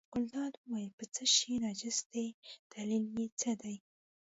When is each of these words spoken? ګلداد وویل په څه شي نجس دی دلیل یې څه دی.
ګلداد 0.13 0.53
وویل 0.59 0.91
په 0.99 1.05
څه 1.13 1.23
شي 1.35 1.53
نجس 1.65 1.97
دی 2.13 2.27
دلیل 2.73 3.05
یې 3.17 3.25
څه 3.39 3.51
دی. 3.61 3.75